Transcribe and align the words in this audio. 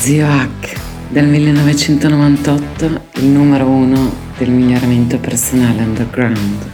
Zio 0.00 0.26
Hack 0.26 0.80
del 1.10 1.26
1998, 1.26 3.00
il 3.16 3.26
numero 3.26 3.66
uno 3.66 4.10
del 4.38 4.48
miglioramento 4.48 5.18
personale 5.18 5.82
underground. 5.82 6.70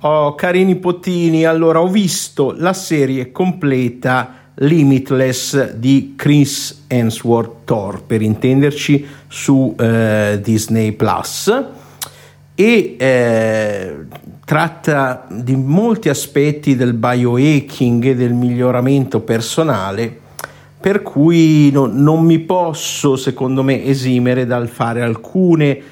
Oh, 0.00 0.34
cari 0.34 0.64
nipotini, 0.64 1.44
allora 1.44 1.80
ho 1.80 1.86
visto 1.86 2.52
la 2.58 2.72
serie 2.72 3.30
completa 3.30 4.50
Limitless 4.54 5.74
di 5.74 6.14
Chris 6.16 6.82
Hemsworth 6.88 7.64
Thor, 7.64 8.02
per 8.02 8.22
intenderci, 8.22 9.06
su 9.28 9.72
eh, 9.78 10.40
Disney 10.42 10.90
Plus 10.90 11.75
e 12.56 12.96
eh, 12.98 13.96
tratta 14.44 15.26
di 15.30 15.54
molti 15.54 16.08
aspetti 16.08 16.74
del 16.74 16.94
biohacking 16.94 18.04
e 18.06 18.14
del 18.16 18.32
miglioramento 18.32 19.20
personale 19.20 20.24
per 20.80 21.02
cui 21.02 21.70
no, 21.70 21.86
non 21.86 22.24
mi 22.24 22.38
posso 22.38 23.16
secondo 23.16 23.62
me 23.62 23.84
esimere 23.84 24.46
dal 24.46 24.68
fare 24.68 25.02
alcune 25.02 25.82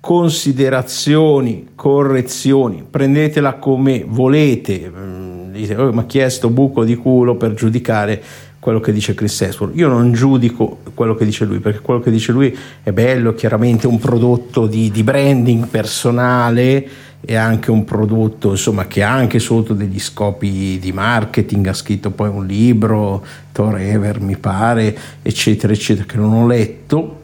considerazioni, 0.00 1.68
correzioni, 1.74 2.84
prendetela 2.88 3.54
come 3.54 4.04
volete, 4.06 4.90
mm, 4.90 5.52
dite 5.52 5.76
oh, 5.76 5.92
mi 5.92 6.00
ha 6.00 6.04
chiesto 6.04 6.50
buco 6.50 6.84
di 6.84 6.96
culo 6.96 7.36
per 7.36 7.54
giudicare 7.54 8.22
quello 8.60 8.78
che 8.78 8.92
dice 8.92 9.14
Chris 9.14 9.40
Hemsworth. 9.40 9.76
Io 9.76 9.88
non 9.88 10.12
giudico 10.12 10.80
quello 10.94 11.14
che 11.14 11.24
dice 11.24 11.46
lui, 11.46 11.58
perché 11.58 11.80
quello 11.80 12.00
che 12.00 12.10
dice 12.10 12.30
lui 12.30 12.56
è 12.82 12.92
bello, 12.92 13.34
chiaramente 13.34 13.86
un 13.86 13.98
prodotto 13.98 14.66
di, 14.66 14.90
di 14.90 15.02
branding 15.02 15.66
personale, 15.66 16.88
è 17.22 17.34
anche 17.34 17.70
un 17.70 17.84
prodotto 17.84 18.50
insomma, 18.50 18.86
che 18.86 19.02
ha 19.02 19.12
anche 19.12 19.38
sotto 19.38 19.74
degli 19.74 19.98
scopi 19.98 20.78
di 20.78 20.92
marketing, 20.92 21.66
ha 21.66 21.72
scritto 21.72 22.10
poi 22.10 22.28
un 22.28 22.46
libro, 22.46 23.24
Torever 23.52 24.20
mi 24.20 24.36
pare, 24.36 24.96
eccetera, 25.22 25.72
eccetera, 25.72 26.06
che 26.06 26.16
non 26.16 26.32
ho 26.32 26.46
letto, 26.46 27.18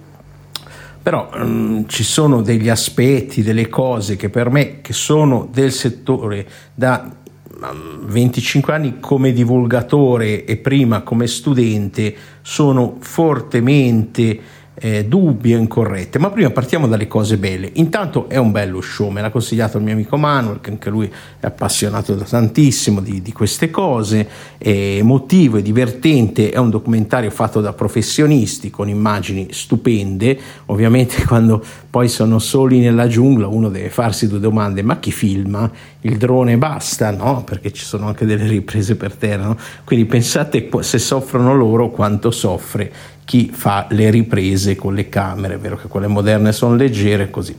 però 1.03 1.31
um, 1.34 1.87
ci 1.87 2.03
sono 2.03 2.43
degli 2.43 2.69
aspetti, 2.69 3.43
delle 3.43 3.69
cose 3.69 4.17
che 4.17 4.28
per 4.28 4.50
me, 4.50 4.81
che 4.81 4.93
sono 4.93 5.48
del 5.53 5.71
settore 5.71 6.47
da 6.75 7.11
25 7.59 8.73
mm, 8.73 8.77
anni 8.77 9.01
come 9.01 9.33
divulgatore 9.33 10.45
e 10.45 10.57
prima 10.57 11.03
come 11.03 11.27
studente, 11.27 12.15
sono 12.43 12.97
fortemente 13.01 14.41
eh, 14.79 15.07
dubbie 15.07 15.57
o 15.57 15.59
incorrette. 15.59 16.19
Ma 16.19 16.31
prima 16.31 16.51
partiamo 16.51 16.87
dalle 16.87 17.07
cose 17.07 17.37
belle. 17.37 17.71
Intanto 17.75 18.29
è 18.29 18.37
un 18.37 18.51
bello 18.51 18.81
show, 18.81 19.11
me 19.11 19.21
l'ha 19.21 19.31
consigliato 19.31 19.79
il 19.79 19.85
mio 19.85 19.95
amico 19.95 20.17
Manuel, 20.17 20.61
che 20.61 20.71
anche 20.71 20.91
lui 20.91 21.11
è 21.41 21.47
appassionato 21.47 22.15
da 22.15 22.25
tantissimo 22.25 23.01
di, 23.01 23.23
di 23.23 23.33
queste 23.33 23.71
cose, 23.71 24.29
è 24.59 24.69
emotivo 24.69 25.57
e 25.57 25.63
divertente, 25.63 26.51
è 26.51 26.59
un 26.59 26.71
documentario 26.71 27.31
fatto 27.31 27.61
da 27.61 27.73
professionisti 27.73 28.71
con 28.71 28.89
immagini 28.89 29.49
stupende. 29.51 30.39
Ovviamente 30.67 31.25
quando 31.27 31.63
poi 31.89 32.09
sono 32.09 32.39
soli 32.39 32.79
nella 32.81 33.07
giungla 33.07 33.47
uno 33.47 33.69
deve 33.69 33.89
farsi 33.89 34.29
due 34.29 34.41
domande, 34.41 34.83
ma 34.83 34.99
chi 34.99 35.13
filma? 35.13 35.71
Il 36.03 36.19
drone 36.19 36.57
basta, 36.57 37.11
no? 37.11 37.43
Perché 37.43 37.73
ci 37.73 37.85
sono 37.85 38.07
anche 38.07 38.27
delle 38.27 38.47
riprese 38.47 38.97
per 38.97 39.15
terra, 39.15 39.47
no? 39.47 39.57
Quindi 39.85 40.05
pensate 40.05 40.69
se 40.81 40.99
soffrono 40.99 41.55
loro 41.55 41.91
quanto 41.91 42.31
soffre 42.31 42.93
chi 43.27 43.51
fa 43.53 43.89
le 43.91 44.09
riprese 44.09 44.77
con 44.77 44.95
le 44.95 45.09
camere, 45.09 45.55
è 45.55 45.59
vero 45.59 45.77
che 45.77 45.89
quelle 45.89 46.07
moderne 46.07 46.53
sono 46.53 46.77
leggere 46.77 47.29
così. 47.29 47.55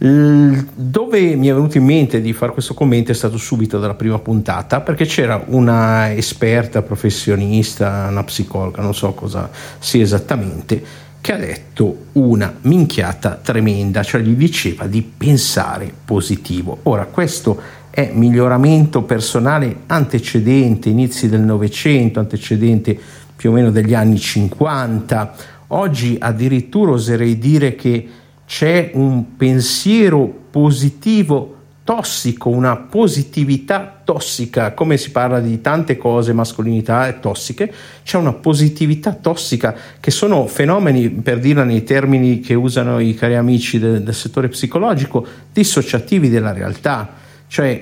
Dove 0.00 1.34
mi 1.34 1.48
è 1.48 1.52
venuto 1.52 1.76
in 1.76 1.84
mente 1.84 2.20
di 2.20 2.32
fare 2.32 2.52
questo 2.52 2.72
commento 2.72 3.10
è 3.10 3.14
stato 3.14 3.36
subito 3.36 3.78
dalla 3.78 3.94
prima 3.94 4.18
puntata 4.18 4.80
perché 4.80 5.04
c'era 5.04 5.42
una 5.48 6.14
esperta 6.14 6.82
professionista, 6.82 8.06
una 8.08 8.24
psicologa, 8.24 8.80
non 8.80 8.94
so 8.94 9.12
cosa 9.12 9.50
sia 9.78 10.02
esattamente, 10.02 10.82
che 11.20 11.32
ha 11.32 11.36
detto 11.36 12.06
una 12.12 12.54
minchiata 12.62 13.38
tremenda, 13.42 14.02
cioè 14.02 14.22
gli 14.22 14.36
diceva 14.36 14.86
di 14.86 15.02
pensare 15.02 15.92
positivo. 16.04 16.78
Ora, 16.84 17.04
questo 17.04 17.60
è 17.90 18.10
miglioramento 18.14 19.02
personale 19.02 19.80
antecedente, 19.86 20.88
inizi 20.88 21.28
del 21.28 21.40
Novecento, 21.40 22.20
antecedente 22.20 22.98
più 23.38 23.50
o 23.50 23.52
meno 23.52 23.70
degli 23.70 23.94
anni 23.94 24.18
50. 24.18 25.34
Oggi 25.68 26.16
addirittura 26.18 26.90
oserei 26.90 27.38
dire 27.38 27.76
che 27.76 28.08
c'è 28.44 28.90
un 28.94 29.36
pensiero 29.36 30.26
positivo 30.50 31.54
tossico, 31.84 32.48
una 32.48 32.76
positività 32.76 34.00
tossica, 34.02 34.74
come 34.74 34.96
si 34.96 35.12
parla 35.12 35.38
di 35.38 35.60
tante 35.60 35.96
cose, 35.96 36.32
mascolinità 36.32 37.10
tossiche, 37.12 37.72
c'è 38.02 38.18
una 38.18 38.32
positività 38.32 39.12
tossica 39.12 39.74
che 40.00 40.10
sono 40.10 40.48
fenomeni, 40.48 41.08
per 41.08 41.38
dirla 41.38 41.62
nei 41.62 41.84
termini 41.84 42.40
che 42.40 42.54
usano 42.54 42.98
i 42.98 43.14
cari 43.14 43.36
amici 43.36 43.78
del, 43.78 44.02
del 44.02 44.14
settore 44.14 44.48
psicologico, 44.48 45.24
dissociativi 45.52 46.28
della 46.28 46.52
realtà 46.52 47.26
cioè 47.48 47.80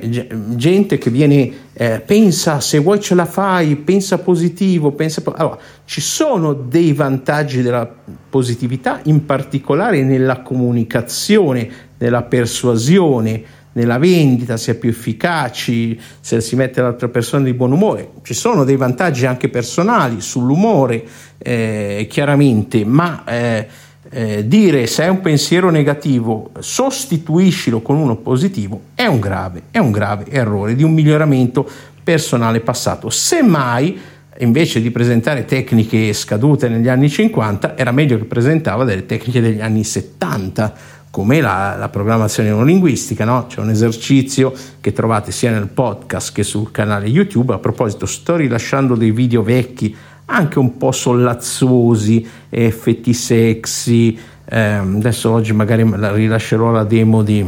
gente 0.55 0.97
che 0.97 1.11
viene, 1.11 1.53
eh, 1.73 2.01
pensa 2.01 2.61
se 2.61 2.79
vuoi 2.79 3.01
ce 3.01 3.17
la 3.17 3.27
fai, 3.27 3.75
pensa 3.75 4.19
positivo, 4.19 4.93
pensa... 4.93 5.23
Allora, 5.35 5.59
ci 5.85 6.01
sono 6.01 6.53
dei 6.53 6.93
vantaggi 6.93 7.63
della 7.63 7.93
positività, 8.31 9.01
in 9.05 9.27
particolare 9.27 10.05
nella 10.05 10.41
comunicazione, 10.41 11.69
nella 11.99 12.23
persuasione, 12.23 13.43
nella 13.73 13.99
vendita, 13.99 14.57
si 14.57 14.71
è 14.71 14.75
più 14.77 14.91
efficaci, 14.91 16.01
se 16.21 16.41
si 16.41 16.55
mette 16.55 16.81
l'altra 16.81 17.09
persona 17.09 17.43
di 17.43 17.53
buon 17.53 17.73
umore. 17.73 18.11
Ci 18.23 18.35
sono 18.35 18.63
dei 18.63 18.77
vantaggi 18.77 19.27
anche 19.27 19.49
personali 19.49 20.21
sull'umore, 20.21 21.05
eh, 21.39 22.07
chiaramente, 22.09 22.85
ma... 22.85 23.25
Eh, 23.25 23.67
eh, 24.11 24.47
dire 24.47 24.87
se 24.87 25.05
è 25.05 25.09
un 25.09 25.21
pensiero 25.21 25.71
negativo 25.71 26.51
sostituiscilo 26.59 27.81
con 27.81 27.97
uno 27.97 28.17
positivo 28.17 28.81
è 28.95 29.07
un 29.07 29.21
grave, 29.21 29.63
è 29.71 29.79
un 29.79 29.91
grave 29.91 30.27
errore 30.29 30.75
di 30.75 30.83
un 30.83 30.93
miglioramento 30.93 31.69
personale 32.03 32.61
passato. 32.61 33.11
Semmai, 33.11 33.99
invece 34.39 34.81
di 34.81 34.91
presentare 34.91 35.45
tecniche 35.45 36.13
scadute 36.13 36.69
negli 36.69 36.89
anni 36.89 37.09
50, 37.09 37.77
era 37.77 37.91
meglio 37.91 38.17
che 38.17 38.25
presentava 38.25 38.85
delle 38.85 39.07
tecniche 39.07 39.41
degli 39.41 39.61
anni 39.61 39.83
70 39.83 40.95
come 41.11 41.41
la, 41.41 41.77
la 41.79 41.89
programmazione 41.89 42.51
neurolinguistica, 42.51 43.25
no? 43.25 43.47
c'è 43.47 43.61
un 43.61 43.71
esercizio 43.71 44.53
che 44.81 44.93
trovate 44.93 45.33
sia 45.33 45.51
nel 45.51 45.67
podcast 45.67 46.33
che 46.33 46.43
sul 46.43 46.71
canale 46.71 47.07
YouTube. 47.07 47.55
A 47.55 47.59
proposito, 47.59 48.05
sto 48.05 48.37
rilasciando 48.37 48.95
dei 48.95 49.13
video 49.13 49.43
vecchi 49.43 49.97
anche 50.27 50.59
un 50.59 50.77
po' 50.77 50.93
sollazzosi, 50.93 52.27
effetti 52.49 53.13
sexy. 53.13 54.19
Eh, 54.49 54.59
adesso 54.59 55.31
oggi 55.31 55.53
magari 55.53 55.85
rilascerò 55.85 56.71
la 56.71 56.85
demo 56.85 57.23
di, 57.23 57.45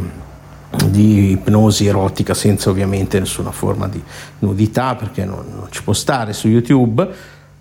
di, 0.87 1.31
ipnosi 1.31 1.85
erotica 1.85 2.33
senza 2.33 2.69
ovviamente 2.69 3.19
nessuna 3.19 3.51
forma 3.51 3.87
di 3.87 4.01
nudità 4.39 4.95
perché 4.95 5.23
non, 5.23 5.45
non 5.53 5.67
ci 5.69 5.83
può 5.83 5.93
stare 5.93 6.33
su 6.33 6.47
YouTube. 6.47 7.07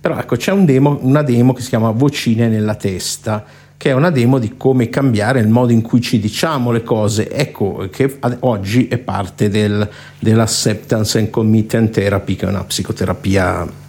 Però 0.01 0.17
ecco, 0.17 0.37
c'è 0.37 0.53
un 0.53 0.65
demo, 0.65 0.99
una 1.03 1.23
demo 1.23 1.53
che 1.53 1.63
si 1.63 1.69
chiama 1.69 1.91
Vocine 1.91 2.49
nella 2.49 2.75
testa 2.75 3.45
che 3.77 3.91
è 3.91 3.93
una 3.93 4.11
demo 4.11 4.41
di 4.41 4.57
come 4.57 4.89
cambiare 4.89 5.39
il 5.39 5.47
modo 5.47 5.71
in 5.71 5.83
cui 5.83 6.01
ci 6.01 6.19
diciamo 6.19 6.73
le 6.73 6.83
cose. 6.83 7.31
Ecco 7.31 7.87
che 7.93 8.19
oggi 8.41 8.89
è 8.89 8.99
parte 8.99 9.49
del, 9.49 9.89
dell'acceptance 10.19 11.17
and 11.19 11.31
commitment 11.31 11.91
therapy, 11.93 12.35
che 12.35 12.47
è 12.47 12.49
una 12.49 12.65
psicoterapia 12.65 13.87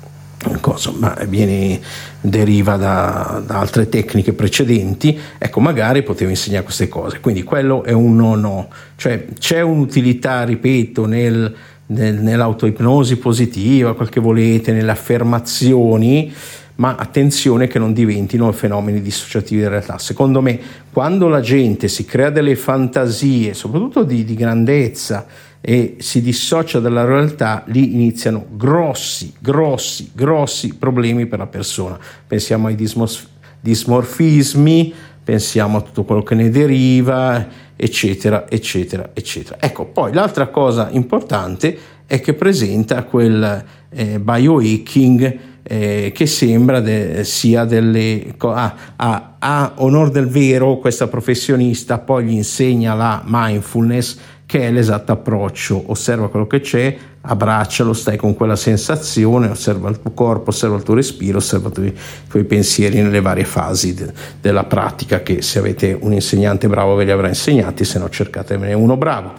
cosa, 0.62 0.92
ma 0.98 1.18
viene, 1.28 1.80
deriva 2.22 2.78
da, 2.78 3.42
da, 3.46 3.60
altre 3.60 3.90
tecniche 3.90 4.34
precedenti, 4.34 5.18
ecco 5.38 5.60
magari 5.60 6.04
potevo 6.04 6.30
insegnare 6.30 6.64
queste 6.64 6.88
cose, 6.88 7.20
quindi 7.20 7.44
quello 7.44 7.84
è 7.84 7.92
un 7.92 8.16
no 8.16 8.36
no, 8.36 8.70
cioè 8.96 9.26
c'è 9.38 9.62
un'utilità, 9.62 10.44
ripeto, 10.44 11.06
nel, 11.06 11.54
nel, 11.88 12.16
nell'autoipnosi 12.16 13.18
positiva, 13.18 13.96
quel 13.96 14.10
che 14.10 14.20
volete, 14.20 14.72
nelle 14.72 14.92
affermazioni, 14.92 16.34
ma 16.76 16.96
attenzione 16.96 17.68
che 17.68 17.78
non 17.78 17.92
diventino 17.92 18.50
fenomeni 18.54 19.02
dissociativi 19.02 19.60
della 19.60 19.72
realtà. 19.72 19.98
Secondo 19.98 20.42
me, 20.42 20.58
quando 20.94 21.28
la 21.28 21.42
gente 21.42 21.90
si 21.90 22.06
crea 22.06 22.30
delle 22.30 22.56
fantasie, 22.56 23.54
soprattutto 23.54 24.04
di, 24.04 24.24
di 24.24 24.34
grandezza, 24.34 25.26
e 25.62 25.98
si 26.00 26.22
dissocia 26.22 26.80
dalla 26.80 27.04
realtà, 27.04 27.64
lì 27.68 27.94
iniziano 27.94 28.46
grossi, 28.52 29.34
grossi, 29.40 30.12
grossi 30.14 30.76
problemi 30.76 31.26
per 31.26 31.40
la 31.40 31.48
persona. 31.48 31.98
Pensiamo 32.26 32.68
ai 32.68 32.76
dismorf- 32.76 33.28
dismorfismi, 33.60 34.94
pensiamo 35.24 35.78
a 35.78 35.82
tutto 35.82 36.04
quello 36.06 36.24
che 36.24 36.36
ne 36.36 36.50
deriva, 36.50 37.48
eccetera, 37.76 38.50
eccetera, 38.50 39.12
eccetera. 39.14 39.58
Ecco, 39.60 39.86
poi 39.86 40.14
l'altra 40.14 40.48
cosa 40.48 40.90
importante 40.92 41.78
è 42.06 42.20
che 42.22 42.34
presenta 42.34 43.04
quel 43.04 43.64
eh, 43.90 44.20
biohacking 44.20 45.40
eh, 45.62 46.12
che 46.14 46.26
sembra 46.26 46.80
de, 46.80 47.24
sia 47.24 47.66
delle... 47.66 48.34
Ah, 48.40 48.76
ah, 48.96 49.36
a 49.40 49.74
onor 49.78 50.10
del 50.10 50.28
vero 50.28 50.78
questa 50.80 51.08
professionista 51.08 52.00
poi 52.00 52.26
gli 52.26 52.34
insegna 52.34 52.94
la 52.94 53.24
mindfulness 53.26 54.18
che 54.50 54.62
è 54.62 54.72
l'esatto 54.72 55.12
approccio, 55.12 55.92
osserva 55.92 56.28
quello 56.28 56.48
che 56.48 56.60
c'è, 56.60 56.98
abbraccialo, 57.22 57.94
stai 57.94 58.18
con 58.18 58.34
quella 58.34 58.56
sensazione, 58.56 59.48
osserva 59.48 59.90
il 59.90 60.02
tuo 60.02 60.10
corpo, 60.10 60.50
osserva 60.50 60.76
il 60.76 60.82
tuo 60.82 60.96
respiro, 60.96 61.38
osserva 61.38 61.70
i 61.70 61.72
tuoi, 61.72 61.98
tuoi 62.28 62.44
pensieri 62.46 63.00
nelle 63.00 63.22
varie 63.22 63.44
fasi 63.44 63.94
de, 63.94 64.12
della 64.42 64.64
pratica 64.64 65.22
che 65.22 65.44
se 65.44 65.60
avete 65.60 65.96
un 66.02 66.14
insegnante 66.14 66.68
bravo 66.68 66.96
ve 66.96 67.04
li 67.04 67.12
avrà 67.12 67.28
insegnati, 67.28 67.86
se 67.86 68.00
no 68.00 68.10
cercatevene 68.10 68.74
uno 68.74 68.98
bravo. 68.98 69.34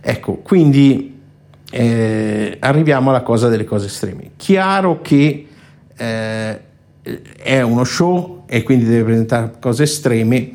Ecco, 0.00 0.38
quindi 0.38 1.20
eh, 1.70 2.56
arriviamo 2.58 3.10
alla 3.10 3.22
cosa 3.22 3.46
delle 3.46 3.64
cose 3.64 3.86
estreme. 3.86 4.30
Chiaro 4.34 5.00
che 5.00 5.46
eh, 5.96 6.60
è 7.36 7.60
uno 7.60 7.84
show 7.84 8.42
e 8.48 8.64
quindi 8.64 8.86
deve 8.86 9.04
presentare 9.04 9.52
cose 9.60 9.84
estreme 9.84 10.50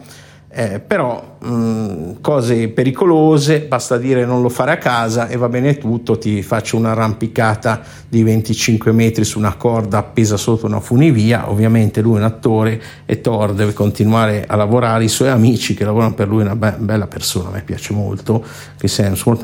eh, 0.56 0.80
però 0.80 1.38
mh, 1.40 2.22
cose 2.22 2.68
pericolose, 2.70 3.62
basta 3.62 3.98
dire 3.98 4.24
non 4.24 4.44
lo 4.44 4.50
fare 4.50 4.72
a 4.72 4.78
casa 4.78 5.28
e 5.28 5.36
va 5.36 5.50
bene 5.50 5.78
tutto, 5.80 6.20
ti 6.20 6.44
faccio 6.44 6.78
un'arrampicata 6.78 7.82
di 8.08 8.22
25 8.22 8.92
metri 8.92 9.24
su 9.24 9.40
una 9.40 9.56
corda 9.56 9.98
appesa 9.98 10.38
sotto 10.38 10.68
una 10.68 10.80
funivia, 10.80 11.50
ovviamente 11.50 12.02
lui 12.02 12.16
è 12.16 12.20
un 12.20 12.26
attore 12.26 12.82
e 13.06 13.20
Thor 13.20 13.54
deve 13.54 13.74
continuare 13.74 14.46
a 14.48 14.56
lavorare, 14.56 15.06
i 15.06 15.10
suoi 15.10 15.30
amici 15.30 15.74
che 15.74 15.86
lavorano 15.86 16.14
per 16.14 16.28
lui 16.28 16.42
una 16.42 16.56
be- 16.56 16.76
bella 16.78 17.08
persona, 17.08 17.50
a 17.50 17.52
me 17.54 17.64
piace 17.64 17.94
molto, 17.94 18.46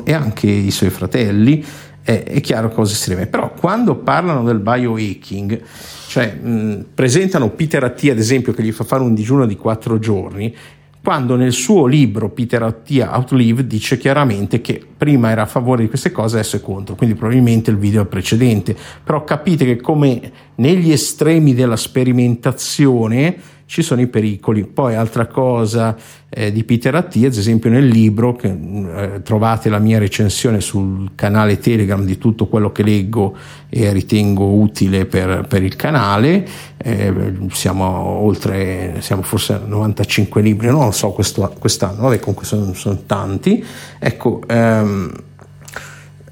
e 0.04 0.12
anche 0.12 0.46
i 0.46 0.70
suoi 0.70 0.90
fratelli, 0.90 1.64
eh, 2.04 2.22
è 2.22 2.40
chiaro 2.40 2.70
cose 2.70 2.92
estreme, 2.92 3.26
però 3.26 3.52
quando 3.52 3.96
parlano 3.96 4.44
del 4.44 4.60
biohacking, 4.60 5.60
cioè 6.06 6.32
mh, 6.34 6.86
presentano 6.94 7.50
Peter 7.50 7.82
Attia 7.82 8.12
ad 8.12 8.18
esempio 8.18 8.52
che 8.52 8.62
gli 8.62 8.72
fa 8.72 8.84
fare 8.84 9.02
un 9.02 9.12
digiuno 9.12 9.44
di 9.44 9.56
4 9.56 9.98
giorni, 9.98 10.54
quando 11.02 11.34
nel 11.34 11.52
suo 11.52 11.86
libro 11.86 12.28
Peter 12.28 12.62
Attia 12.62 13.16
Outlive 13.16 13.66
dice 13.66 13.96
chiaramente 13.96 14.60
che 14.60 14.84
prima 14.96 15.30
era 15.30 15.42
a 15.42 15.46
favore 15.46 15.82
di 15.82 15.88
queste 15.88 16.12
cose, 16.12 16.36
adesso 16.36 16.56
è 16.56 16.60
contro, 16.60 16.94
quindi 16.94 17.16
probabilmente 17.16 17.70
il 17.70 17.78
video 17.78 18.02
è 18.02 18.06
precedente, 18.06 18.76
però 19.02 19.24
capite 19.24 19.64
che 19.64 19.80
come 19.80 20.32
negli 20.56 20.92
estremi 20.92 21.54
della 21.54 21.76
sperimentazione 21.76 23.36
ci 23.70 23.82
sono 23.82 24.00
i 24.00 24.08
pericoli. 24.08 24.64
Poi 24.64 24.96
altra 24.96 25.28
cosa 25.28 25.96
eh, 26.28 26.50
di 26.50 26.64
Peter 26.64 26.92
Attia, 26.92 27.28
ad 27.28 27.36
esempio 27.36 27.70
nel 27.70 27.86
libro, 27.86 28.34
che 28.34 28.48
eh, 28.48 29.22
trovate 29.22 29.68
la 29.68 29.78
mia 29.78 30.00
recensione 30.00 30.60
sul 30.60 31.12
canale 31.14 31.60
Telegram 31.60 32.04
di 32.04 32.18
tutto 32.18 32.48
quello 32.48 32.72
che 32.72 32.82
leggo 32.82 33.36
e 33.68 33.92
ritengo 33.92 34.54
utile 34.54 35.06
per, 35.06 35.46
per 35.48 35.62
il 35.62 35.76
canale, 35.76 36.44
eh, 36.78 37.32
siamo 37.52 37.86
oltre, 37.86 38.96
siamo 38.98 39.22
forse 39.22 39.52
a 39.52 39.62
95 39.64 40.42
libri, 40.42 40.66
non 40.66 40.86
lo 40.86 40.90
so 40.90 41.12
questo, 41.12 41.48
quest'anno, 41.56 42.02
vabbè 42.02 42.18
comunque 42.18 42.46
sono, 42.46 42.74
sono 42.74 43.02
tanti. 43.06 43.64
Ecco, 44.00 44.42
ehm, 44.48 45.12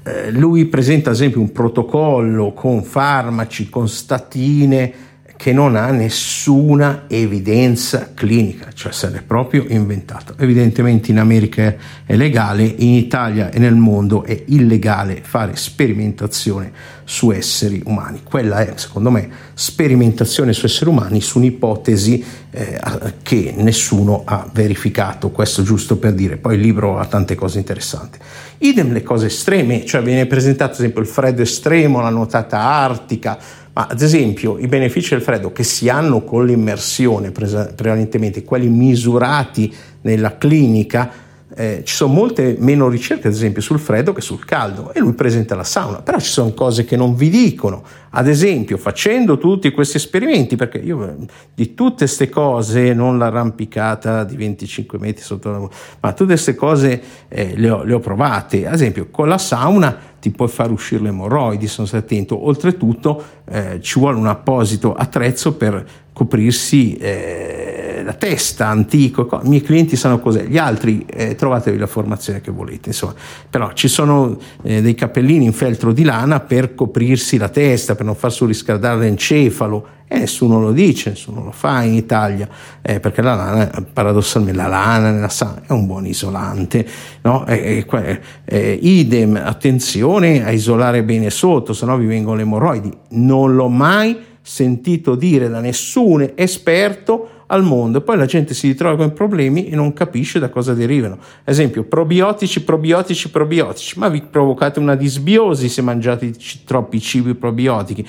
eh, 0.03 0.31
lui 0.31 0.65
presenta 0.65 1.11
ad 1.11 1.15
esempio 1.15 1.39
un 1.39 1.53
protocollo 1.53 2.51
con 2.51 2.83
farmaci, 2.83 3.69
con 3.69 3.87
statine, 3.87 5.07
che 5.39 5.53
non 5.53 5.77
ha 5.77 5.89
nessuna 5.91 7.05
evidenza 7.07 8.11
clinica, 8.13 8.71
cioè 8.73 8.91
se 8.91 9.09
l'è 9.09 9.21
proprio 9.21 9.63
inventato. 9.69 10.33
Evidentemente 10.37 11.11
in 11.11 11.17
America 11.17 11.73
è 12.03 12.17
legale, 12.17 12.63
in 12.63 12.95
Italia 12.95 13.49
e 13.49 13.57
nel 13.57 13.75
mondo 13.75 14.25
è 14.25 14.37
illegale 14.47 15.21
fare 15.23 15.55
sperimentazione 15.55 16.97
su 17.05 17.31
esseri 17.31 17.81
umani. 17.85 18.19
Quella 18.21 18.59
è, 18.67 18.73
secondo 18.75 19.11
me, 19.11 19.29
sperimentazione 19.53 20.51
su 20.51 20.65
esseri 20.65 20.89
umani 20.89 21.21
su 21.21 21.37
un'ipotesi 21.37 22.21
eh, 22.51 22.81
che 23.21 23.53
nessuno 23.55 24.23
ha 24.25 24.45
verificato, 24.51 25.29
questo 25.29 25.63
giusto 25.63 25.95
per 25.95 26.15
dire. 26.15 26.35
Poi 26.35 26.55
il 26.55 26.61
libro 26.61 26.99
ha 26.99 27.05
tante 27.05 27.35
cose 27.35 27.59
interessanti. 27.59 28.19
Idem 28.57 28.91
le 28.91 29.03
cose 29.03 29.27
estreme, 29.27 29.85
cioè 29.85 30.01
viene 30.01 30.25
presentato 30.25 30.73
ad 30.73 30.79
esempio 30.79 30.99
il 30.99 31.07
freddo 31.07 31.41
estremo, 31.41 32.01
la 32.01 32.09
nuotata 32.09 32.59
artica, 32.59 33.39
ma 33.79 33.87
ad 33.89 34.01
esempio 34.01 34.57
i 34.57 34.67
benefici 34.67 35.11
del 35.11 35.23
freddo 35.23 35.53
che 35.53 35.63
si 35.63 35.87
hanno 35.87 36.25
con 36.25 36.45
l'immersione, 36.45 37.31
prevalentemente 37.31 38.43
quelli 38.43 38.67
misurati 38.67 39.73
nella 40.01 40.37
clinica, 40.37 41.09
eh, 41.55 41.83
ci 41.85 41.95
sono 41.95 42.13
molte 42.13 42.57
meno 42.59 42.89
ricerche, 42.89 43.27
ad 43.27 43.33
esempio, 43.33 43.61
sul 43.61 43.79
freddo 43.79 44.11
che 44.11 44.19
sul 44.19 44.43
caldo, 44.43 44.91
e 44.93 44.99
lui 44.99 45.13
presenta 45.13 45.55
la 45.55 45.63
sauna, 45.63 46.01
però 46.01 46.19
ci 46.19 46.29
sono 46.29 46.53
cose 46.53 46.83
che 46.83 46.97
non 46.97 47.15
vi 47.15 47.29
dicono. 47.29 47.83
Ad 48.09 48.27
esempio, 48.27 48.77
facendo 48.77 49.37
tutti 49.37 49.71
questi 49.71 49.95
esperimenti, 49.95 50.57
perché 50.57 50.79
io 50.79 51.15
di 51.53 51.73
tutte 51.73 51.99
queste 51.99 52.27
cose, 52.27 52.93
non 52.93 53.17
l'arrampicata 53.17 54.25
di 54.25 54.35
25 54.35 54.99
metri 54.99 55.23
sotto 55.23 55.51
la 55.51 55.69
ma 56.01 56.11
tutte 56.11 56.33
queste 56.33 56.53
cose 56.53 57.01
eh, 57.29 57.53
le, 57.55 57.69
ho, 57.69 57.83
le 57.83 57.93
ho 57.93 57.99
provate. 57.99 58.67
Ad 58.67 58.73
esempio, 58.73 59.07
con 59.09 59.29
la 59.29 59.37
sauna 59.37 59.97
ti 60.19 60.31
puoi 60.31 60.47
far 60.47 60.71
uscire 60.71 61.01
le 61.01 61.09
emorroidi, 61.09 61.67
sono 61.67 61.87
stato 61.87 62.05
attento. 62.05 62.45
Oltretutto 62.45 63.23
eh, 63.45 63.79
ci 63.81 63.99
vuole 63.99 64.17
un 64.17 64.27
apposito 64.27 64.93
attrezzo 64.93 65.53
per 65.53 65.85
coprirsi 66.13 66.97
eh, 66.97 68.01
la 68.03 68.13
testa, 68.13 68.67
antico. 68.67 69.29
I 69.43 69.47
miei 69.47 69.61
clienti 69.61 69.95
sanno 69.95 70.19
cos'è, 70.19 70.45
gli 70.45 70.57
altri 70.57 71.05
eh, 71.05 71.35
trovatevi 71.35 71.77
la 71.77 71.87
formazione 71.87 72.41
che 72.41 72.51
volete. 72.51 72.89
Insomma. 72.89 73.13
Però 73.49 73.71
ci 73.73 73.87
sono 73.87 74.37
eh, 74.63 74.81
dei 74.81 74.95
cappellini 74.95 75.45
in 75.45 75.53
feltro 75.53 75.93
di 75.93 76.03
lana 76.03 76.39
per 76.41 76.75
coprirsi 76.75 77.37
la 77.37 77.49
testa, 77.49 77.95
per 77.95 78.05
non 78.05 78.15
far 78.15 78.31
surriscaldare 78.31 78.99
l'encefalo 78.99 79.97
e 80.11 80.17
nessuno 80.17 80.59
lo 80.59 80.71
dice, 80.71 81.11
nessuno 81.11 81.43
lo 81.43 81.51
fa 81.51 81.83
in 81.83 81.93
Italia, 81.93 82.49
eh, 82.81 82.99
perché 82.99 83.21
la 83.21 83.35
lana, 83.35 83.69
paradossalmente, 83.93 84.59
la 84.59 84.65
lana 84.65 85.11
nella 85.11 85.29
sana 85.29 85.61
è 85.67 85.71
un 85.71 85.85
buon 85.85 86.07
isolante, 86.07 86.83
no? 87.21 87.45
E, 87.45 87.85
e, 87.87 88.21
e, 88.43 88.79
idem, 88.81 89.39
attenzione 89.41 90.43
a 90.43 90.49
isolare 90.49 91.03
bene 91.03 91.29
sotto, 91.29 91.73
se 91.73 91.85
no 91.85 91.95
vi 91.95 92.07
vengono 92.07 92.37
le 92.37 92.41
emorroidi. 92.41 92.91
Non 93.09 93.53
l'ho 93.53 93.69
mai 93.69 94.17
sentito 94.41 95.13
dire 95.13 95.47
da 95.47 95.59
nessun 95.59 96.31
esperto 96.33 97.38
al 97.51 97.63
mondo. 97.63 98.01
Poi 98.01 98.17
la 98.17 98.25
gente 98.25 98.53
si 98.53 98.67
ritrova 98.67 98.95
con 98.95 99.13
problemi 99.13 99.69
e 99.69 99.75
non 99.75 99.93
capisce 99.93 100.39
da 100.39 100.49
cosa 100.49 100.73
derivano. 100.73 101.17
Esempio, 101.43 101.83
probiotici, 101.83 102.63
probiotici, 102.63 103.29
probiotici. 103.29 103.97
Ma 103.99 104.09
vi 104.09 104.21
provocate 104.21 104.79
una 104.79 104.95
disbiosi 104.95 105.69
se 105.69 105.81
mangiate 105.81 106.33
troppi 106.65 106.99
cibi 106.99 107.33
probiotici. 107.35 108.05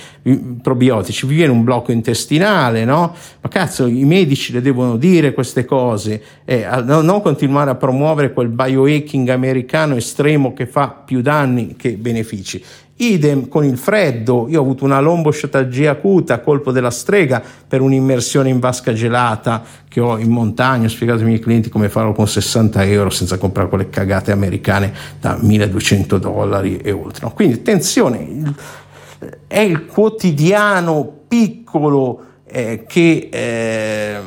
probiotici. 0.63 1.27
Vi 1.27 1.35
viene 1.35 1.53
un 1.53 1.65
blocco 1.65 1.93
intestinale, 1.93 2.85
no? 2.85 3.15
Ma 3.41 3.49
cazzo, 3.49 3.87
i 3.87 4.05
medici 4.05 4.53
le 4.53 4.61
devono 4.61 4.97
dire 4.97 5.33
queste 5.33 5.65
cose. 5.65 6.23
Eh, 6.45 6.67
non 6.85 7.21
continuare 7.23 7.71
a 7.71 7.75
promuovere 7.75 8.33
quel 8.33 8.49
biohacking 8.49 9.29
americano 9.29 9.97
estremo 9.97 10.53
che 10.53 10.67
fa 10.67 10.88
più 10.88 11.23
danni 11.23 11.76
che 11.76 11.93
benefici. 11.93 12.62
Idem 13.00 13.49
con 13.49 13.64
il 13.64 13.78
freddo, 13.78 14.47
io 14.50 14.61
ho 14.61 14.62
avuto 14.62 14.85
una 14.85 15.00
lombosciatalgia 15.00 15.92
acuta 15.92 16.35
a 16.35 16.38
colpo 16.40 16.71
della 16.71 16.90
strega 16.90 17.42
per 17.66 17.80
un'immersione 17.80 18.50
in 18.50 18.59
vasca 18.59 18.92
gelata 18.92 19.62
che 19.88 20.00
ho 20.00 20.19
in 20.19 20.30
montagna, 20.30 20.85
ho 20.85 20.90
spiegato 20.90 21.21
ai 21.21 21.26
miei 21.26 21.38
clienti 21.38 21.71
come 21.71 21.88
farlo 21.88 22.12
con 22.12 22.28
60 22.28 22.85
euro 22.85 23.09
senza 23.09 23.38
comprare 23.38 23.71
quelle 23.71 23.88
cagate 23.88 24.33
americane 24.33 24.92
da 25.19 25.38
1200 25.40 26.19
dollari 26.19 26.76
e 26.76 26.92
oltre. 26.92 27.26
Quindi 27.33 27.54
attenzione, 27.54 28.54
è 29.47 29.61
il 29.61 29.87
quotidiano 29.87 31.11
piccolo 31.26 32.21
eh, 32.45 32.85
che, 32.87 33.28
eh, 33.33 34.19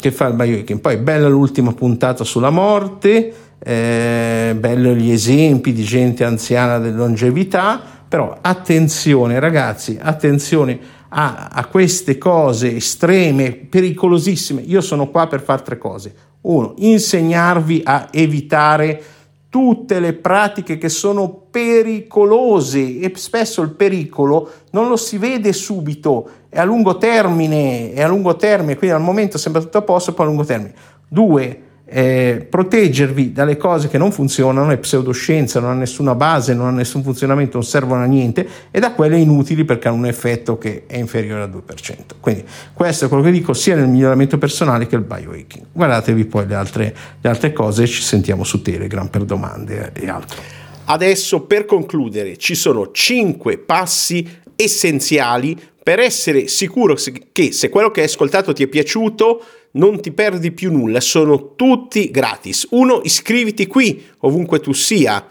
che, 0.00 0.12
fa 0.12 0.26
il 0.26 0.34
biohacking. 0.34 0.78
Poi 0.78 0.98
bella 0.98 1.26
l'ultima 1.26 1.72
puntata 1.72 2.22
sulla 2.22 2.50
morte, 2.50 3.32
eh, 3.58 4.54
bello 4.56 4.92
gli 4.92 5.10
esempi 5.10 5.72
di 5.72 5.82
gente 5.82 6.22
anziana 6.22 6.78
di 6.78 6.92
longevità 6.92 7.98
però 8.10 8.36
attenzione 8.40 9.38
ragazzi, 9.38 9.96
attenzione 10.02 10.80
a, 11.10 11.48
a, 11.52 11.66
queste 11.66 12.18
cose 12.18 12.74
estreme, 12.74 13.52
pericolosissime. 13.52 14.62
Io 14.62 14.80
sono 14.80 15.10
qua 15.10 15.28
per 15.28 15.40
fare 15.40 15.62
tre 15.62 15.78
cose. 15.78 16.12
Uno, 16.40 16.74
insegnarvi 16.78 17.82
a 17.84 18.08
evitare 18.10 19.00
tutte 19.48 20.00
le 20.00 20.14
pratiche 20.14 20.76
che 20.76 20.88
sono 20.88 21.46
pericolose 21.52 22.98
e 22.98 23.12
spesso 23.14 23.62
il 23.62 23.70
pericolo 23.70 24.50
non 24.72 24.88
lo 24.88 24.96
si 24.96 25.16
vede 25.16 25.52
subito, 25.52 26.30
è 26.48 26.58
a 26.58 26.64
lungo 26.64 26.98
termine, 26.98 27.92
è 27.92 28.02
a 28.02 28.08
lungo 28.08 28.34
termine, 28.34 28.76
quindi 28.76 28.96
al 28.96 29.02
momento 29.02 29.38
sembra 29.38 29.62
tutto 29.62 29.78
a 29.78 29.82
posto, 29.82 30.14
poi 30.14 30.26
a 30.26 30.28
lungo 30.28 30.44
termine. 30.44 30.74
Due, 31.06 31.62
eh, 31.92 32.46
proteggervi 32.48 33.32
dalle 33.32 33.56
cose 33.56 33.88
che 33.88 33.98
non 33.98 34.12
funzionano, 34.12 34.70
è 34.70 34.78
pseudoscienza, 34.78 35.58
non 35.58 35.70
ha 35.70 35.74
nessuna 35.74 36.14
base, 36.14 36.54
non 36.54 36.68
ha 36.68 36.70
nessun 36.70 37.02
funzionamento, 37.02 37.58
non 37.58 37.66
servono 37.66 38.02
a 38.02 38.06
niente, 38.06 38.46
e 38.70 38.78
da 38.78 38.92
quelle 38.92 39.18
inutili 39.18 39.64
perché 39.64 39.88
hanno 39.88 39.96
un 39.96 40.06
effetto 40.06 40.56
che 40.56 40.84
è 40.86 40.96
inferiore 40.96 41.42
al 41.42 41.50
2%. 41.50 41.96
Quindi 42.20 42.44
questo 42.72 43.06
è 43.06 43.08
quello 43.08 43.24
che 43.24 43.32
dico 43.32 43.52
sia 43.52 43.74
nel 43.74 43.88
miglioramento 43.88 44.38
personale 44.38 44.86
che 44.86 44.96
nel 44.96 45.04
biohacking. 45.04 45.66
Guardatevi 45.72 46.24
poi 46.26 46.46
le 46.46 46.54
altre, 46.54 46.94
le 47.20 47.28
altre 47.28 47.52
cose, 47.52 47.86
ci 47.88 48.02
sentiamo 48.02 48.44
su 48.44 48.62
Telegram 48.62 49.08
per 49.08 49.24
domande 49.24 49.90
e 49.92 50.08
altro. 50.08 50.40
Adesso 50.84 51.42
per 51.42 51.64
concludere 51.64 52.36
ci 52.36 52.54
sono 52.54 52.90
5 52.92 53.58
passi 53.58 54.26
essenziali 54.54 55.58
per 55.82 55.98
essere 55.98 56.46
sicuro 56.46 56.94
che 57.32 57.52
se 57.52 57.68
quello 57.68 57.90
che 57.90 58.00
hai 58.00 58.06
ascoltato 58.06 58.52
ti 58.52 58.62
è 58.62 58.66
piaciuto 58.66 59.42
non 59.72 60.00
ti 60.00 60.12
perdi 60.12 60.52
più 60.52 60.72
nulla, 60.72 61.00
sono 61.00 61.54
tutti 61.54 62.10
gratis. 62.10 62.66
Uno, 62.70 63.00
iscriviti 63.04 63.66
qui 63.66 64.04
ovunque 64.20 64.60
tu 64.60 64.72
sia 64.72 65.24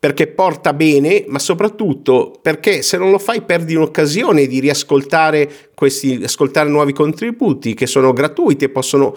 perché 0.00 0.28
porta 0.28 0.72
bene, 0.72 1.24
ma 1.26 1.40
soprattutto 1.40 2.38
perché 2.40 2.82
se 2.82 2.96
non 2.96 3.10
lo 3.10 3.18
fai 3.18 3.42
perdi 3.42 3.74
un'occasione 3.74 4.46
di 4.46 4.60
riascoltare 4.60 5.70
questi, 5.74 6.20
ascoltare 6.22 6.68
nuovi 6.68 6.92
contributi 6.92 7.74
che 7.74 7.86
sono 7.86 8.12
gratuiti 8.12 8.66
e 8.66 8.68
possono 8.68 9.16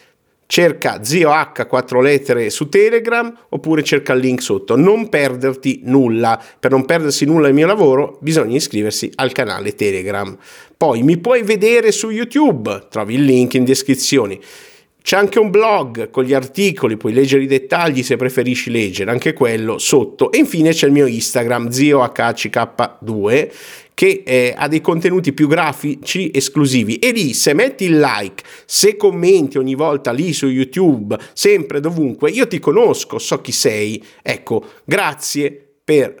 cerca 0.51 1.01
zio 1.01 1.31
H 1.31 1.65
4 1.65 2.01
lettere 2.01 2.49
su 2.49 2.67
Telegram 2.67 3.33
oppure 3.47 3.83
cerca 3.83 4.11
il 4.11 4.19
link 4.19 4.41
sotto. 4.41 4.75
Non 4.75 5.07
perderti 5.07 5.83
nulla. 5.85 6.43
Per 6.59 6.71
non 6.71 6.83
perdersi 6.83 7.23
nulla 7.23 7.45
del 7.45 7.53
mio 7.53 7.67
lavoro 7.67 8.17
bisogna 8.19 8.57
iscriversi 8.57 9.09
al 9.15 9.31
canale 9.31 9.75
Telegram. 9.75 10.37
Poi 10.75 11.03
mi 11.03 11.17
puoi 11.19 11.43
vedere 11.43 11.93
su 11.93 12.09
YouTube, 12.09 12.87
trovi 12.89 13.13
il 13.13 13.23
link 13.23 13.53
in 13.53 13.63
descrizione. 13.63 14.39
C'è 15.01 15.15
anche 15.15 15.39
un 15.39 15.51
blog 15.51 16.09
con 16.09 16.25
gli 16.25 16.33
articoli, 16.33 16.97
puoi 16.97 17.13
leggere 17.13 17.43
i 17.43 17.47
dettagli 17.47 18.03
se 18.03 18.17
preferisci 18.17 18.69
leggere, 18.69 19.09
anche 19.09 19.31
quello 19.31 19.77
sotto. 19.77 20.33
E 20.33 20.39
infine 20.39 20.73
c'è 20.73 20.85
il 20.85 20.91
mio 20.91 21.05
Instagram, 21.05 21.69
ziohck2, 21.69 23.49
che 24.01 24.23
eh, 24.25 24.51
ha 24.57 24.67
dei 24.67 24.81
contenuti 24.81 25.31
più 25.31 25.47
grafici 25.47 26.31
esclusivi. 26.33 26.95
E 26.95 27.11
lì 27.11 27.35
se 27.35 27.53
metti 27.53 27.83
il 27.83 27.99
like, 27.99 28.43
se 28.65 28.97
commenti 28.97 29.59
ogni 29.59 29.75
volta 29.75 30.11
lì 30.11 30.33
su 30.33 30.47
YouTube, 30.47 31.15
sempre 31.33 31.79
dovunque, 31.79 32.31
io 32.31 32.47
ti 32.47 32.57
conosco, 32.57 33.19
so 33.19 33.41
chi 33.41 33.51
sei, 33.51 34.03
ecco, 34.23 34.65
grazie 34.85 35.51
per 35.83 36.20